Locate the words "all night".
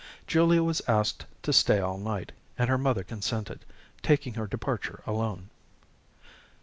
1.79-2.31